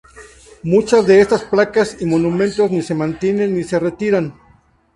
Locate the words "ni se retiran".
3.55-4.33